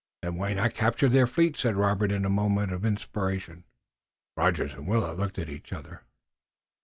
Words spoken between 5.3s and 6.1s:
at each other.